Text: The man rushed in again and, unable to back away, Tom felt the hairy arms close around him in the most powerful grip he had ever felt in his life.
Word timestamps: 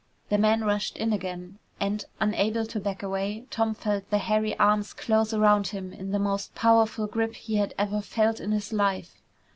The 0.29 0.39
man 0.39 0.63
rushed 0.63 0.97
in 0.97 1.13
again 1.13 1.59
and, 1.79 2.03
unable 2.19 2.65
to 2.65 2.79
back 2.79 3.03
away, 3.03 3.45
Tom 3.51 3.75
felt 3.75 4.09
the 4.09 4.17
hairy 4.17 4.57
arms 4.57 4.93
close 4.93 5.31
around 5.31 5.67
him 5.67 5.93
in 5.93 6.09
the 6.09 6.17
most 6.17 6.55
powerful 6.55 7.05
grip 7.05 7.35
he 7.35 7.57
had 7.57 7.75
ever 7.77 8.01
felt 8.01 8.39
in 8.39 8.51
his 8.51 8.73
life. 8.73 9.21